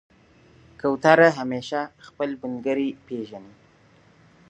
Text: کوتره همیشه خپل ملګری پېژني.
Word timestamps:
کوتره 0.79 1.27
همیشه 1.39 1.79
خپل 2.07 2.29
ملګری 2.43 2.89
پېژني. 3.05 3.53